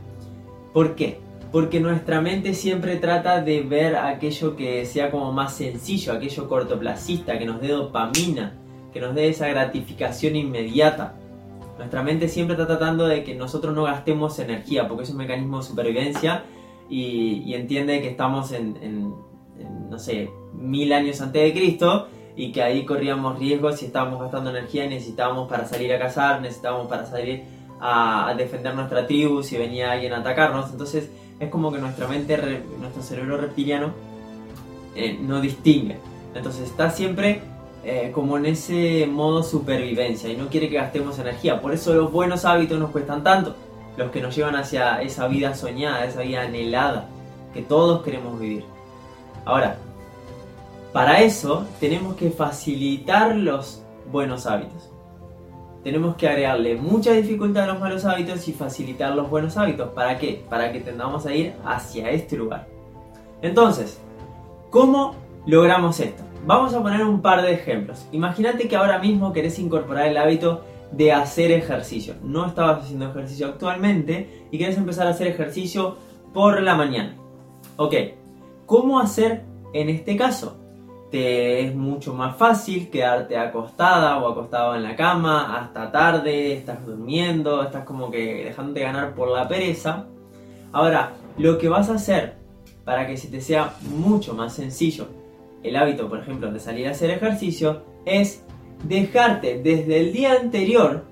¿Por 0.71 0.95
qué? 0.95 1.19
Porque 1.53 1.79
nuestra 1.79 2.19
mente 2.19 2.53
siempre 2.53 2.97
trata 2.97 3.41
de 3.41 3.61
ver 3.61 3.95
aquello 3.95 4.57
que 4.57 4.85
sea 4.85 5.09
como 5.09 5.31
más 5.31 5.53
sencillo, 5.53 6.11
aquello 6.11 6.49
cortoplacista, 6.49 7.39
que 7.39 7.45
nos 7.45 7.61
dé 7.61 7.69
dopamina, 7.69 8.59
que 8.91 8.99
nos 8.99 9.15
dé 9.15 9.29
esa 9.29 9.47
gratificación 9.47 10.35
inmediata. 10.35 11.15
Nuestra 11.77 12.03
mente 12.03 12.27
siempre 12.27 12.55
está 12.55 12.67
tratando 12.67 13.07
de 13.07 13.23
que 13.23 13.35
nosotros 13.35 13.73
no 13.73 13.83
gastemos 13.83 14.37
energía, 14.39 14.89
porque 14.89 15.03
es 15.03 15.11
un 15.11 15.17
mecanismo 15.17 15.59
de 15.59 15.63
supervivencia 15.63 16.43
y, 16.89 17.53
entiende 17.53 18.01
que 18.01 18.09
estamos 18.09 18.51
en 18.51 19.13
no 19.93 19.99
sé, 19.99 20.31
mil 20.53 20.91
años 20.91 21.21
antes 21.21 21.41
de 21.41 21.53
Cristo 21.53 22.07
y 22.35 22.51
que 22.51 22.63
ahí 22.63 22.83
corríamos 22.83 23.37
riesgos 23.37 23.77
si 23.77 23.85
estábamos 23.85 24.19
gastando 24.19 24.49
energía 24.49 24.85
y 24.85 24.89
necesitábamos 24.89 25.47
para 25.47 25.65
salir 25.65 25.93
a 25.93 25.99
cazar, 25.99 26.41
necesitábamos 26.41 26.87
para 26.87 27.05
salir 27.05 27.43
a, 27.79 28.33
defender 28.35 28.73
nuestra 28.73 29.05
tribu 29.05 29.43
si 29.43 29.57
venía 29.57 29.91
alguien 29.91 30.13
a 30.13 30.17
atacarnos. 30.17 30.71
Entonces 30.71 31.11
es 31.43 31.49
como 31.49 31.71
que 31.71 31.79
nuestra 31.79 32.07
mente, 32.07 32.37
nuestro 32.79 33.01
cerebro 33.01 33.37
reptiliano 33.37 33.93
eh, 34.95 35.17
no 35.21 35.41
distingue. 35.41 35.97
Entonces 36.35 36.69
está 36.69 36.89
siempre 36.89 37.41
eh, 37.83 38.11
como 38.13 38.37
en 38.37 38.45
ese 38.45 39.05
modo 39.07 39.43
supervivencia 39.43 40.29
y 40.29 40.37
no 40.37 40.47
quiere 40.47 40.69
que 40.69 40.75
gastemos 40.75 41.19
energía. 41.19 41.61
Por 41.61 41.73
eso 41.73 41.93
los 41.93 42.11
buenos 42.11 42.45
hábitos 42.45 42.79
nos 42.79 42.91
cuestan 42.91 43.23
tanto. 43.23 43.55
Los 43.97 44.09
que 44.09 44.21
nos 44.21 44.35
llevan 44.35 44.55
hacia 44.55 45.01
esa 45.01 45.27
vida 45.27 45.53
soñada, 45.53 46.05
esa 46.05 46.21
vida 46.21 46.41
anhelada 46.41 47.07
que 47.53 47.61
todos 47.61 48.01
queremos 48.03 48.39
vivir. 48.39 48.63
Ahora, 49.45 49.77
para 50.91 51.21
eso 51.21 51.67
tenemos 51.79 52.15
que 52.15 52.31
facilitar 52.31 53.35
los 53.35 53.83
buenos 54.11 54.45
hábitos. 54.45 54.92
Tenemos 55.83 56.15
que 56.15 56.27
agregarle 56.27 56.75
mucha 56.75 57.11
dificultad 57.11 57.63
a 57.63 57.67
los 57.67 57.79
malos 57.79 58.05
hábitos 58.05 58.47
y 58.47 58.53
facilitar 58.53 59.13
los 59.15 59.29
buenos 59.29 59.57
hábitos. 59.57 59.89
¿Para 59.89 60.17
qué? 60.17 60.43
Para 60.49 60.71
que 60.71 60.79
tendamos 60.79 61.25
a 61.25 61.35
ir 61.35 61.53
hacia 61.65 62.09
este 62.09 62.37
lugar. 62.37 62.67
Entonces, 63.41 63.99
¿cómo 64.69 65.15
logramos 65.45 65.99
esto? 65.99 66.23
Vamos 66.45 66.73
a 66.73 66.81
poner 66.81 67.03
un 67.03 67.21
par 67.21 67.41
de 67.41 67.53
ejemplos. 67.53 68.07
Imagínate 68.13 68.69
que 68.69 68.77
ahora 68.77 68.99
mismo 68.99 69.33
querés 69.33 69.59
incorporar 69.59 70.07
el 70.07 70.17
hábito 70.17 70.63
de 70.91 71.11
hacer 71.11 71.51
ejercicio. 71.51 72.15
No 72.23 72.45
estabas 72.45 72.83
haciendo 72.83 73.09
ejercicio 73.09 73.47
actualmente 73.47 74.47
y 74.51 74.57
querés 74.57 74.77
empezar 74.77 75.07
a 75.07 75.11
hacer 75.11 75.27
ejercicio 75.27 75.97
por 76.33 76.61
la 76.61 76.75
mañana. 76.75 77.17
Ok, 77.75 77.93
¿cómo 78.65 78.99
hacer 78.99 79.43
en 79.73 79.89
este 79.89 80.15
caso? 80.15 80.62
Te 81.13 81.59
es 81.59 81.75
mucho 81.75 82.15
más 82.15 82.35
fácil 82.37 82.89
quedarte 82.89 83.37
acostada 83.37 84.17
o 84.17 84.31
acostado 84.31 84.75
en 84.75 84.81
la 84.81 84.95
cama 84.95 85.59
hasta 85.59 85.91
tarde, 85.91 86.53
estás 86.53 86.83
durmiendo, 86.83 87.61
estás 87.61 87.83
como 87.83 88.09
que 88.09 88.45
dejándote 88.45 88.79
ganar 88.79 89.13
por 89.13 89.29
la 89.29 89.47
pereza. 89.47 90.07
Ahora, 90.71 91.13
lo 91.37 91.59
que 91.59 91.69
vas 91.69 91.91
a 91.91 91.93
hacer 91.93 92.37
para 92.83 93.05
que 93.05 93.15
se 93.17 93.27
te 93.27 93.41
sea 93.41 93.75
mucho 93.91 94.33
más 94.33 94.55
sencillo 94.55 95.07
el 95.61 95.75
hábito, 95.75 96.09
por 96.09 96.17
ejemplo, 96.17 96.51
de 96.51 96.59
salir 96.59 96.87
a 96.87 96.91
hacer 96.93 97.11
ejercicio, 97.11 97.83
es 98.05 98.43
dejarte 98.83 99.61
desde 99.61 99.99
el 99.99 100.13
día 100.13 100.33
anterior 100.41 101.05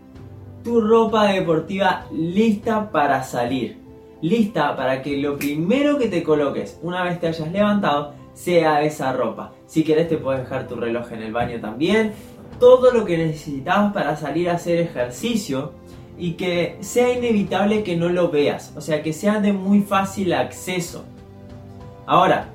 tu 0.64 0.82
ropa 0.82 1.32
deportiva 1.32 2.08
lista 2.12 2.90
para 2.90 3.22
salir. 3.22 3.78
Lista 4.24 4.76
para 4.76 5.04
que 5.04 5.18
lo 5.18 5.38
primero 5.38 6.00
que 6.00 6.08
te 6.08 6.24
coloques 6.24 6.80
una 6.82 7.04
vez 7.04 7.20
te 7.20 7.28
hayas 7.28 7.52
levantado 7.52 8.16
sea 8.34 8.82
esa 8.82 9.14
ropa. 9.14 9.54
Si 9.72 9.86
querés 9.86 10.10
te 10.10 10.18
puedes 10.18 10.42
dejar 10.42 10.68
tu 10.68 10.76
reloj 10.76 11.14
en 11.14 11.22
el 11.22 11.32
baño 11.32 11.62
también. 11.62 12.12
Todo 12.60 12.92
lo 12.92 13.06
que 13.06 13.18
necesitabas 13.18 13.94
para 13.94 14.18
salir 14.18 14.50
a 14.50 14.56
hacer 14.56 14.80
ejercicio 14.80 15.72
y 16.18 16.34
que 16.34 16.78
sea 16.82 17.18
inevitable 17.18 17.82
que 17.82 17.96
no 17.96 18.10
lo 18.10 18.30
veas. 18.30 18.74
O 18.76 18.82
sea, 18.82 19.02
que 19.02 19.14
sea 19.14 19.40
de 19.40 19.54
muy 19.54 19.80
fácil 19.80 20.34
acceso. 20.34 21.06
Ahora, 22.06 22.50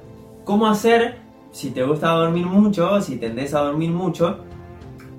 ¿cómo 0.44 0.66
hacer 0.66 1.16
si 1.52 1.70
te 1.70 1.84
gusta 1.84 2.10
dormir 2.10 2.44
mucho, 2.44 3.00
si 3.00 3.16
tendés 3.16 3.54
a 3.54 3.60
dormir 3.60 3.90
mucho? 3.92 4.44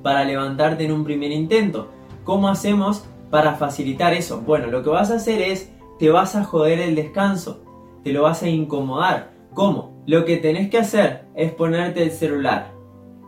para 0.04 0.24
levantarte 0.24 0.86
en 0.86 0.94
un 0.94 1.04
primer 1.04 1.34
intento. 1.34 1.90
¿Cómo 2.24 2.48
hacemos 2.48 3.04
para 3.30 3.56
facilitar 3.56 4.14
eso? 4.14 4.40
Bueno, 4.40 4.68
lo 4.68 4.82
que 4.82 4.90
vas 4.90 5.12
a 5.12 5.16
hacer 5.16 5.42
es, 5.42 5.70
te 6.00 6.10
vas 6.10 6.38
a 6.38 6.46
joder 6.46 6.80
el 6.80 6.96
descanso, 6.96 7.62
te 8.06 8.14
lo 8.14 8.22
vas 8.24 8.42
a 8.42 8.48
incomodar. 8.48 9.34
¿Cómo? 9.54 10.02
Lo 10.06 10.24
que 10.24 10.38
tenés 10.38 10.70
que 10.70 10.78
hacer 10.78 11.27
es 11.38 11.54
ponerte 11.54 12.04
el 12.04 12.12
celular 12.12 12.74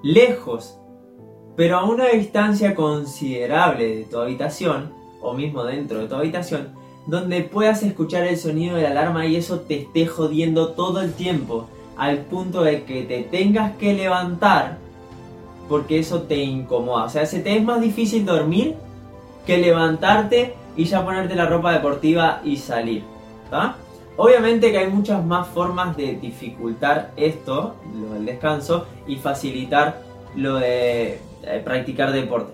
lejos, 0.04 0.78
pero 1.56 1.78
a 1.78 1.86
una 1.86 2.08
distancia 2.08 2.76
considerable 2.76 3.98
de 3.98 4.04
tu 4.04 4.18
habitación, 4.18 4.92
o 5.22 5.34
mismo 5.34 5.64
dentro 5.64 6.00
de 6.00 6.08
tu 6.08 6.16
habitación, 6.16 6.70
donde 7.06 7.42
puedas 7.42 7.84
escuchar 7.84 8.26
el 8.26 8.38
sonido 8.38 8.76
de 8.76 8.84
la 8.84 8.92
alarma 8.92 9.26
y 9.26 9.36
eso 9.36 9.62
te 9.62 9.82
esté 9.82 10.08
jodiendo 10.08 10.70
todo 10.70 11.02
el 11.02 11.14
tiempo, 11.14 11.68
al 11.98 12.20
punto 12.20 12.64
de 12.64 12.84
que 12.84 13.04
te 13.04 13.24
tengas 13.24 13.76
que 13.78 13.94
levantar 13.94 14.78
porque 15.68 16.00
eso 16.00 16.24
te 16.24 16.38
incomoda. 16.38 17.06
O 17.06 17.10
sea, 17.10 17.26
se 17.26 17.40
te 17.40 17.56
es 17.56 17.64
más 17.64 17.82
difícil 17.82 18.26
dormir 18.26 18.76
que 19.46 19.58
levantarte 19.58 20.56
y 20.76 20.86
ya 20.86 21.04
ponerte 21.04 21.36
la 21.36 21.46
ropa 21.46 21.74
deportiva 21.74 22.42
y 22.44 22.58
salir. 22.58 23.04
Obviamente 24.22 24.70
que 24.74 24.80
hay 24.80 24.90
muchas 24.90 25.26
más 25.26 25.48
formas 25.48 25.96
de 25.96 26.16
dificultar 26.16 27.12
esto, 27.16 27.78
lo 27.96 28.16
del 28.16 28.26
descanso, 28.26 28.86
y 29.08 29.16
facilitar 29.16 30.02
lo 30.36 30.56
de 30.56 31.22
eh, 31.44 31.62
practicar 31.64 32.12
deporte. 32.12 32.52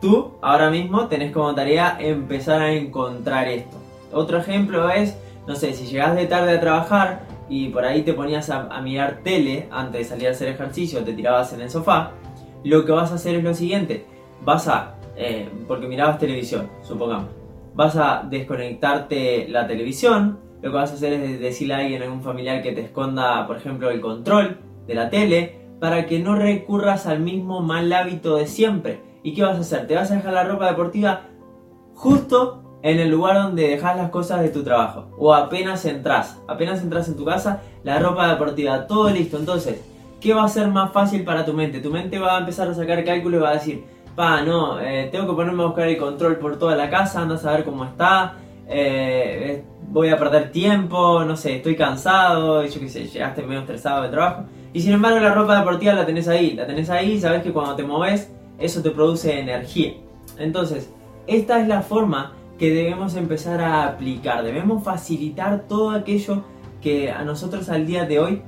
Tú 0.00 0.30
ahora 0.40 0.70
mismo 0.70 1.08
tenés 1.08 1.32
como 1.32 1.52
tarea 1.56 1.96
empezar 1.98 2.62
a 2.62 2.72
encontrar 2.72 3.48
esto. 3.48 3.78
Otro 4.12 4.38
ejemplo 4.38 4.88
es, 4.90 5.18
no 5.48 5.56
sé, 5.56 5.72
si 5.72 5.86
llegas 5.86 6.14
de 6.14 6.26
tarde 6.26 6.56
a 6.56 6.60
trabajar, 6.60 7.22
y 7.48 7.70
por 7.70 7.84
ahí 7.84 8.02
te 8.02 8.14
ponías 8.14 8.48
a, 8.48 8.80
mirar 8.80 9.22
tele 9.24 9.66
antes 9.72 10.02
de 10.02 10.04
salir 10.04 10.28
a 10.28 10.30
hacer 10.30 10.50
ejercicio, 10.50 11.02
te 11.02 11.14
tirabas 11.14 11.52
en 11.52 11.62
el 11.62 11.70
sofá, 11.70 12.12
lo 12.62 12.84
que 12.84 12.92
vas 12.92 13.10
a 13.10 13.16
hacer 13.16 13.34
es 13.34 13.42
lo 13.42 13.54
siguiente, 13.54 14.06
vas 14.44 14.68
a, 14.68 14.94
eh, 15.16 15.48
porque 15.66 15.88
mirabas 15.88 16.20
televisión, 16.20 16.70
supongamos, 16.84 17.30
vas 17.74 17.96
a 17.96 18.24
desconectarte 18.30 19.48
la 19.48 19.66
televisión, 19.66 20.48
lo 20.62 20.70
que 20.70 20.76
vas 20.76 20.90
a 20.90 20.94
hacer 20.94 21.12
es 21.14 21.40
decirle 21.40 21.74
a 21.74 21.78
alguien, 21.78 22.02
a 22.02 22.04
algún 22.04 22.22
familiar 22.22 22.62
que 22.62 22.72
te 22.72 22.82
esconda, 22.82 23.46
por 23.46 23.56
ejemplo, 23.56 23.90
el 23.90 24.00
control 24.00 24.58
de 24.86 24.94
la 24.94 25.08
tele, 25.08 25.60
para 25.80 26.06
que 26.06 26.18
no 26.18 26.34
recurras 26.34 27.06
al 27.06 27.20
mismo 27.20 27.60
mal 27.60 27.92
hábito 27.92 28.36
de 28.36 28.46
siempre. 28.46 29.00
¿Y 29.22 29.34
qué 29.34 29.42
vas 29.42 29.56
a 29.56 29.60
hacer? 29.60 29.86
Te 29.86 29.94
vas 29.94 30.10
a 30.10 30.16
dejar 30.16 30.32
la 30.32 30.44
ropa 30.44 30.66
deportiva 30.66 31.22
justo 31.94 32.78
en 32.82 32.98
el 32.98 33.10
lugar 33.10 33.36
donde 33.36 33.68
dejas 33.68 33.96
las 33.96 34.10
cosas 34.10 34.40
de 34.42 34.48
tu 34.48 34.62
trabajo. 34.62 35.10
O 35.18 35.34
apenas 35.34 35.84
entras, 35.84 36.40
apenas 36.48 36.82
entras 36.82 37.08
en 37.08 37.16
tu 37.16 37.24
casa, 37.24 37.62
la 37.82 37.98
ropa 37.98 38.28
deportiva, 38.28 38.86
todo 38.86 39.10
listo. 39.10 39.38
Entonces, 39.38 39.82
¿qué 40.20 40.34
va 40.34 40.44
a 40.44 40.48
ser 40.48 40.68
más 40.68 40.92
fácil 40.92 41.24
para 41.24 41.44
tu 41.44 41.52
mente? 41.52 41.80
Tu 41.80 41.90
mente 41.90 42.18
va 42.18 42.36
a 42.36 42.40
empezar 42.40 42.68
a 42.68 42.74
sacar 42.74 43.04
cálculos 43.04 43.40
y 43.40 43.42
va 43.42 43.50
a 43.50 43.54
decir, 43.54 43.84
pa, 44.14 44.42
no, 44.42 44.80
eh, 44.80 45.08
tengo 45.10 45.26
que 45.26 45.34
ponerme 45.34 45.62
a 45.62 45.66
buscar 45.66 45.88
el 45.88 45.96
control 45.98 46.36
por 46.36 46.58
toda 46.58 46.74
la 46.76 46.88
casa, 46.90 47.22
anda 47.22 47.34
a 47.34 47.38
saber 47.38 47.64
cómo 47.64 47.84
está, 47.84 48.34
eh, 48.66 49.64
voy 49.90 50.08
a 50.08 50.16
perder 50.16 50.52
tiempo, 50.52 51.24
no 51.24 51.36
sé, 51.36 51.56
estoy 51.56 51.76
cansado, 51.76 52.64
yo 52.64 52.80
qué 52.80 52.88
sé, 52.88 53.06
llegaste 53.06 53.42
medio 53.42 53.60
estresado 53.60 54.02
de 54.02 54.08
trabajo. 54.08 54.44
Y 54.72 54.80
sin 54.80 54.92
embargo 54.92 55.18
la 55.18 55.34
ropa 55.34 55.58
deportiva 55.58 55.92
la 55.92 56.06
tenés 56.06 56.28
ahí, 56.28 56.52
la 56.52 56.66
tenés 56.66 56.88
ahí 56.90 57.20
sabes 57.20 57.42
que 57.42 57.52
cuando 57.52 57.74
te 57.74 57.82
moves 57.82 58.30
eso 58.58 58.82
te 58.82 58.90
produce 58.90 59.38
energía. 59.38 59.94
Entonces, 60.38 60.90
esta 61.26 61.60
es 61.60 61.68
la 61.68 61.82
forma 61.82 62.34
que 62.58 62.70
debemos 62.70 63.16
empezar 63.16 63.60
a 63.60 63.86
aplicar. 63.86 64.44
Debemos 64.44 64.84
facilitar 64.84 65.64
todo 65.66 65.90
aquello 65.90 66.44
que 66.82 67.10
a 67.10 67.24
nosotros 67.24 67.68
al 67.70 67.86
día 67.86 68.04
de 68.04 68.20
hoy 68.20 68.42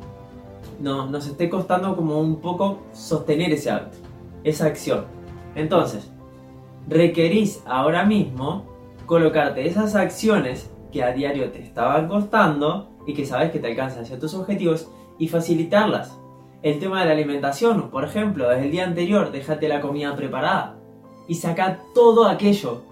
nos 0.81 1.27
esté 1.27 1.49
costando 1.49 1.97
como 1.97 2.21
un 2.21 2.41
poco 2.41 2.83
sostener 2.93 3.53
ese 3.53 3.71
hábito, 3.71 3.99
esa 4.45 4.67
acción. 4.67 5.05
Entonces, 5.55 6.11
requerís 6.89 7.63
ahora 7.67 8.05
mismo 8.05 8.67
colocarte 9.07 9.67
esas 9.67 9.95
acciones 9.95 10.71
que 10.93 11.03
a 11.03 11.13
diario 11.13 11.51
te 11.51 11.61
estaban 11.63 12.07
costando 12.07 12.91
y 13.07 13.15
que 13.15 13.27
sabes 13.27 13.51
que 13.51 13.59
te 13.59 13.69
alcanzan 13.69 14.05
tus 14.21 14.35
objetivos 14.35 14.89
y 15.19 15.29
facilitarlas. 15.29 16.17
El 16.63 16.79
tema 16.79 17.01
de 17.01 17.07
la 17.07 17.13
alimentación, 17.13 17.91
por 17.91 18.05
ejemplo, 18.05 18.49
desde 18.49 18.67
el 18.67 18.71
día 18.71 18.85
anterior 18.85 19.33
déjate 19.33 19.67
la 19.67 19.81
comida 19.81 20.15
preparada 20.15 20.77
y 21.27 21.35
saca 21.35 21.81
todo 21.95 22.29
aquello 22.29 22.83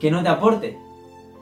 que 0.00 0.10
no 0.10 0.22
te 0.22 0.28
aporte. 0.28 0.78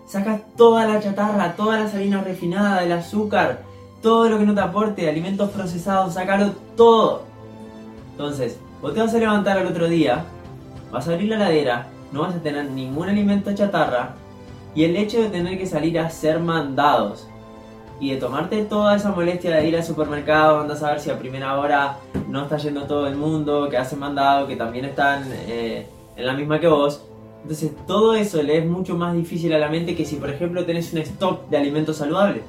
Saca 0.07 0.43
toda 0.57 0.87
la 0.87 1.01
chatarra, 1.01 1.55
toda 1.57 1.79
la 1.79 1.89
salina 1.89 2.21
refinada, 2.21 2.85
el 2.85 2.93
azúcar, 2.93 3.63
todo 4.03 4.29
lo 4.29 4.39
que 4.39 4.45
no 4.45 4.55
te 4.55 4.61
aporte, 4.61 5.09
alimentos 5.09 5.51
procesados, 5.51 6.15
sácalo 6.15 6.53
todo. 6.77 7.23
Entonces, 8.11 8.59
vos 8.83 8.93
te 8.93 9.01
vas 9.01 9.15
a 9.15 9.19
levantar 9.19 9.57
al 9.57 9.69
otro 9.69 9.89
día, 9.89 10.25
vas 10.91 11.09
a 11.09 11.13
abrir 11.13 11.29
la 11.29 11.39
ladera, 11.39 11.87
no 12.13 12.23
vas 12.23 12.35
a 12.35 12.43
tener 12.43 12.65
ningún 12.71 13.09
alimento 13.09 13.55
chatarra 13.55 14.17
y 14.75 14.85
el 14.85 14.97
hecho 14.97 15.21
de 15.21 15.29
tener 15.29 15.59
que 15.59 15.67
salir 15.67 15.99
a 15.99 16.11
ser 16.11 16.41
mandados 16.41 17.29
y 17.99 18.11
de 18.11 18.17
tomarte 18.17 18.65
toda 18.65 18.97
esa 18.97 19.11
molestia 19.11 19.57
de 19.57 19.69
ir 19.69 19.77
al 19.77 19.85
supermercado, 19.85 20.61
andas 20.61 20.83
a 20.83 20.91
ver 20.91 21.01
si 21.01 21.11
a 21.11 21.19
primera 21.19 21.59
hora 21.59 21.99
no 22.29 22.43
está 22.43 22.57
yendo 22.57 22.85
todo 22.85 23.07
el 23.07 23.17
mundo, 23.17 23.69
que 23.69 23.77
hacen 23.77 23.99
mandado, 23.99 24.47
que 24.47 24.57
también 24.57 24.87
están 24.87 25.25
eh, 25.31 25.87
en 26.17 26.27
la 26.27 26.33
misma 26.33 26.61
que 26.61 26.69
vos, 26.69 27.05
entonces 27.43 27.73
todo 27.87 28.15
eso 28.15 28.43
le 28.43 28.59
es 28.59 28.67
mucho 28.67 28.97
más 28.97 29.15
difícil 29.15 29.53
a 29.53 29.59
la 29.59 29.69
mente 29.69 29.97
que 29.97 30.05
si 30.05 30.17
por 30.17 30.31
ejemplo 30.31 30.65
tenés 30.65 30.93
un 30.93 30.99
stock 31.01 31.49
de 31.49 31.57
alimentos 31.57 31.97
saludables. 31.97 32.43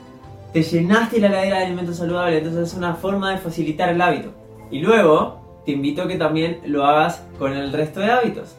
Te 0.53 0.63
llenaste 0.63 1.19
la 1.19 1.27
heladera 1.27 1.59
de 1.59 1.65
alimentos 1.65 1.97
saludables, 1.97 2.39
entonces 2.39 2.69
es 2.69 2.77
una 2.77 2.95
forma 2.95 3.31
de 3.31 3.37
facilitar 3.37 3.89
el 3.89 4.01
hábito. 4.01 4.33
Y 4.69 4.79
luego 4.79 5.61
te 5.65 5.71
invito 5.71 6.01
a 6.01 6.07
que 6.07 6.17
también 6.17 6.59
lo 6.65 6.85
hagas 6.85 7.23
con 7.39 7.53
el 7.53 7.71
resto 7.71 8.01
de 8.01 8.11
hábitos. 8.11 8.57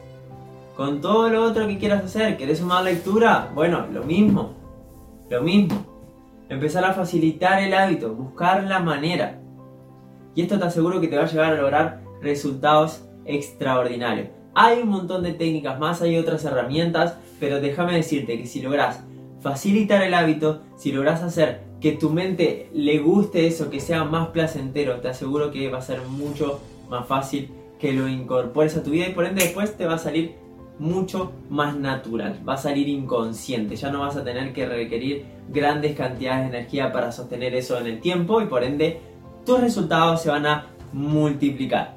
Con 0.75 1.01
todo 1.01 1.29
lo 1.29 1.43
otro 1.43 1.67
que 1.67 1.77
quieras 1.77 2.03
hacer, 2.03 2.35
¿querés 2.35 2.57
sumar 2.57 2.83
lectura? 2.83 3.51
Bueno, 3.53 3.85
lo 3.93 4.03
mismo. 4.03 4.53
Lo 5.29 5.43
mismo. 5.43 5.85
Empezar 6.49 6.83
a 6.83 6.93
facilitar 6.93 7.61
el 7.61 7.75
hábito, 7.75 8.15
buscar 8.15 8.63
la 8.63 8.79
manera. 8.79 9.39
Y 10.33 10.41
esto 10.41 10.57
te 10.57 10.65
aseguro 10.65 10.99
que 10.99 11.07
te 11.07 11.15
va 11.15 11.23
a 11.23 11.27
llevar 11.27 11.53
a 11.53 11.61
lograr 11.61 12.01
resultados 12.21 13.05
extraordinarios. 13.25 14.29
Hay 14.55 14.81
un 14.81 14.89
montón 14.89 15.21
de 15.21 15.33
técnicas 15.33 15.79
más, 15.79 16.01
hay 16.01 16.17
otras 16.17 16.43
herramientas, 16.43 17.17
pero 17.39 17.61
déjame 17.61 17.95
decirte 17.95 18.39
que 18.39 18.47
si 18.47 18.59
logras 18.59 19.03
facilitar 19.41 20.01
el 20.01 20.15
hábito, 20.15 20.63
si 20.75 20.91
logras 20.91 21.21
hacer 21.21 21.61
que 21.81 21.91
tu 21.91 22.09
mente 22.09 22.69
le 22.73 22.97
guste 22.97 23.45
eso, 23.45 23.69
que 23.69 23.79
sea 23.79 24.05
más 24.05 24.29
placentero, 24.29 25.01
te 25.01 25.09
aseguro 25.09 25.51
que 25.51 25.69
va 25.69 25.79
a 25.79 25.81
ser 25.81 26.01
mucho 26.01 26.61
más 26.89 27.05
fácil 27.05 27.51
que 27.77 27.93
lo 27.93 28.07
incorpores 28.07 28.75
a 28.77 28.83
tu 28.83 28.91
vida 28.91 29.07
y 29.07 29.13
por 29.13 29.25
ende 29.25 29.43
después 29.43 29.75
te 29.77 29.85
va 29.85 29.95
a 29.95 29.99
salir 29.99 30.42
mucho 30.79 31.31
más 31.49 31.75
natural, 31.75 32.39
va 32.47 32.53
a 32.55 32.57
salir 32.57 32.89
inconsciente, 32.89 33.75
ya 33.75 33.91
no 33.91 34.01
vas 34.01 34.15
a 34.17 34.23
tener 34.23 34.53
que 34.53 34.65
requerir 34.65 35.25
grandes 35.49 35.95
cantidades 35.95 36.51
de 36.51 36.57
energía 36.57 36.91
para 36.91 37.11
sostener 37.11 37.53
eso 37.55 37.77
en 37.77 37.87
el 37.87 37.99
tiempo 37.99 38.41
y 38.41 38.45
por 38.45 38.63
ende 38.63 38.99
tus 39.45 39.59
resultados 39.59 40.21
se 40.21 40.29
van 40.29 40.45
a 40.45 40.67
multiplicar. 40.91 41.95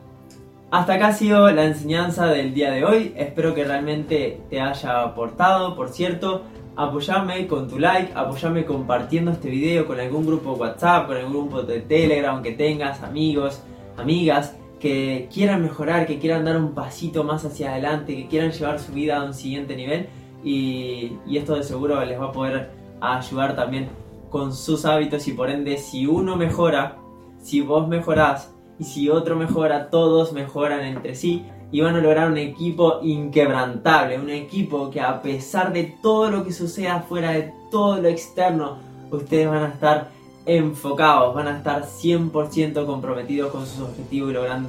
Hasta 0.70 0.94
acá 0.94 1.08
ha 1.08 1.12
sido 1.12 1.50
la 1.52 1.64
enseñanza 1.64 2.26
del 2.26 2.52
día 2.52 2.72
de 2.72 2.84
hoy. 2.84 3.14
Espero 3.16 3.54
que 3.54 3.64
realmente 3.64 4.40
te 4.50 4.60
haya 4.60 5.02
aportado. 5.02 5.76
Por 5.76 5.90
cierto, 5.90 6.42
apoyame 6.74 7.46
con 7.46 7.68
tu 7.68 7.78
like, 7.78 8.12
apoyame 8.14 8.64
compartiendo 8.64 9.30
este 9.30 9.48
video 9.48 9.86
con 9.86 10.00
algún 10.00 10.26
grupo 10.26 10.54
WhatsApp, 10.54 11.06
con 11.06 11.16
algún 11.16 11.32
grupo 11.32 11.62
de 11.62 11.80
Telegram 11.80 12.42
que 12.42 12.52
tengas, 12.52 13.00
amigos, 13.02 13.62
amigas 13.96 14.56
que 14.80 15.28
quieran 15.32 15.62
mejorar, 15.62 16.06
que 16.06 16.18
quieran 16.18 16.44
dar 16.44 16.56
un 16.56 16.74
pasito 16.74 17.24
más 17.24 17.44
hacia 17.44 17.72
adelante, 17.72 18.14
que 18.14 18.28
quieran 18.28 18.52
llevar 18.52 18.78
su 18.78 18.92
vida 18.92 19.18
a 19.18 19.24
un 19.24 19.34
siguiente 19.34 19.74
nivel 19.76 20.08
y, 20.44 21.18
esto 21.32 21.56
de 21.56 21.62
seguro 21.62 22.02
les 22.04 22.20
va 22.20 22.26
a 22.26 22.32
poder 22.32 22.70
ayudar 23.00 23.56
también 23.56 23.88
con 24.30 24.52
sus 24.52 24.84
hábitos 24.84 25.26
y 25.28 25.32
por 25.32 25.50
ende 25.50 25.78
si 25.78 26.06
uno 26.06 26.36
mejora, 26.36 26.98
si 27.40 27.60
vos 27.60 27.88
mejorás 27.88 28.52
y 28.78 28.84
si 28.84 29.08
otro 29.08 29.36
mejora, 29.36 29.88
todos 29.90 30.32
mejoran 30.32 30.80
entre 30.84 31.14
sí 31.14 31.46
y 31.72 31.80
van 31.80 31.96
a 31.96 32.00
lograr 32.00 32.30
un 32.30 32.36
equipo 32.36 33.00
inquebrantable, 33.02 34.18
un 34.18 34.30
equipo 34.30 34.90
que 34.90 35.00
a 35.00 35.22
pesar 35.22 35.72
de 35.72 35.96
todo 36.02 36.30
lo 36.30 36.44
que 36.44 36.52
suceda 36.52 37.00
fuera 37.00 37.32
de 37.32 37.52
todo 37.70 38.00
lo 38.00 38.08
externo, 38.08 38.78
ustedes 39.10 39.48
van 39.48 39.64
a 39.64 39.68
estar 39.68 40.15
enfocados, 40.46 41.34
van 41.34 41.48
a 41.48 41.56
estar 41.58 41.84
100% 41.84 42.86
comprometidos 42.86 43.50
con 43.50 43.66
sus 43.66 43.80
objetivos 43.80 44.30
y 44.30 44.34
logrando 44.34 44.68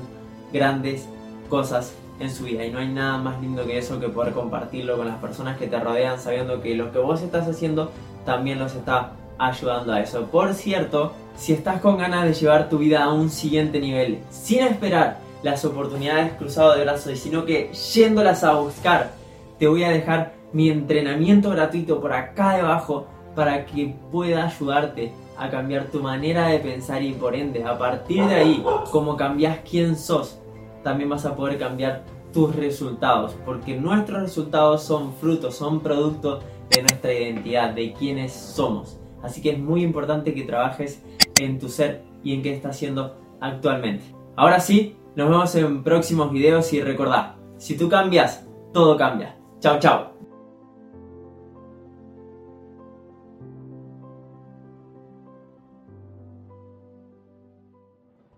grandes 0.52 1.08
cosas 1.50 1.94
en 2.20 2.32
su 2.32 2.46
vida. 2.46 2.66
Y 2.66 2.72
no 2.72 2.80
hay 2.80 2.90
nada 2.90 3.18
más 3.20 3.40
lindo 3.42 3.66
que 3.66 3.78
eso 3.78 4.00
que 4.00 4.10
poder 4.10 4.34
compartirlo 4.34 4.98
con 4.98 5.08
las 5.08 5.18
personas 5.18 5.58
que 5.58 5.68
te 5.68 5.80
rodean 5.80 6.20
sabiendo 6.20 6.62
que 6.62 6.76
lo 6.76 6.92
que 6.92 7.00
vos 7.00 7.22
estás 7.22 7.48
haciendo 7.48 7.92
también 8.26 8.60
los 8.60 8.76
está 8.76 9.12
ayudando 9.38 9.94
a 9.94 10.02
eso. 10.02 10.26
Por 10.26 10.54
cierto, 10.56 11.14
si 11.36 11.54
estás 11.54 11.80
con 11.80 11.98
ganas 11.98 12.26
de 12.26 12.34
llevar 12.34 12.70
tu 12.70 12.80
vida 12.80 13.04
a 13.04 13.14
un 13.14 13.30
siguiente 13.30 13.80
nivel, 13.80 14.20
sin 14.32 14.64
esperar 14.64 15.20
las 15.44 15.64
oportunidades 15.64 16.34
cruzado 16.34 16.76
de 16.76 16.84
brazos, 16.84 17.20
sino 17.20 17.46
que 17.46 17.72
yéndolas 17.94 18.44
a 18.44 18.54
buscar, 18.54 19.12
te 19.60 19.68
voy 19.68 19.84
a 19.84 19.90
dejar 19.90 20.34
mi 20.54 20.70
entrenamiento 20.70 21.52
gratuito 21.52 22.02
por 22.02 22.14
acá 22.14 22.56
debajo 22.56 23.08
para 23.36 23.66
que 23.66 23.96
pueda 24.12 24.48
ayudarte 24.48 25.12
a 25.38 25.50
cambiar 25.50 25.86
tu 25.86 26.02
manera 26.02 26.48
de 26.48 26.60
pensar 26.60 27.02
y 27.02 27.14
por 27.14 27.36
ende, 27.36 27.64
a 27.64 27.78
partir 27.78 28.26
de 28.26 28.36
ahí, 28.36 28.64
como 28.92 29.16
cambias 29.16 29.60
quién 29.70 29.96
sos, 29.96 30.40
también 30.84 31.10
vas 31.10 31.26
a 31.26 31.36
poder 31.36 31.58
cambiar 31.58 32.04
tus 32.34 32.56
resultados, 32.56 33.36
porque 33.46 33.76
nuestros 33.76 34.22
resultados 34.22 34.84
son 34.84 35.14
frutos, 35.14 35.56
son 35.56 35.80
producto 35.80 36.40
de 36.70 36.82
nuestra 36.82 37.14
identidad, 37.14 37.72
de 37.72 37.94
quiénes 37.94 38.34
somos. 38.34 39.00
Así 39.24 39.42
que 39.42 39.52
es 39.52 39.60
muy 39.60 39.84
importante 39.84 40.34
que 40.34 40.44
trabajes 40.44 41.04
en 41.40 41.60
tu 41.60 41.70
ser 41.70 42.04
y 42.24 42.34
en 42.34 42.42
qué 42.42 42.54
estás 42.54 42.76
haciendo 42.76 43.16
actualmente. 43.42 44.04
Ahora 44.36 44.60
sí, 44.60 44.96
nos 45.16 45.30
vemos 45.30 45.56
en 45.56 45.84
próximos 45.84 46.32
videos 46.32 46.72
y 46.74 46.82
recordad, 46.82 47.36
si 47.58 47.78
tú 47.78 47.90
cambias, 47.90 48.48
todo 48.74 48.98
cambia. 48.98 49.36
Chao, 49.60 49.80
chao. 49.80 50.17